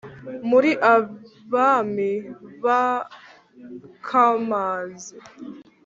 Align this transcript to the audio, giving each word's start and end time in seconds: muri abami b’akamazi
muri 0.49 0.71
abami 0.95 2.11
b’akamazi 2.63 5.13